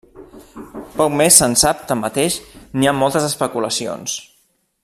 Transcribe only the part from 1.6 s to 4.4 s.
sap, tanmateix, n'hi ha moltes especulacions.